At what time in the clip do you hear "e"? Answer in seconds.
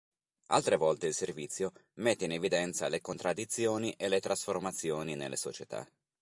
3.91-4.09